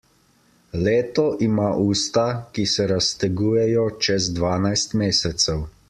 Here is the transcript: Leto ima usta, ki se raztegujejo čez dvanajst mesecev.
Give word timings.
Leto 0.85 1.25
ima 1.47 1.67
usta, 1.83 2.23
ki 2.57 2.65
se 2.73 2.87
raztegujejo 2.95 3.85
čez 4.07 4.31
dvanajst 4.41 5.01
mesecev. 5.05 5.63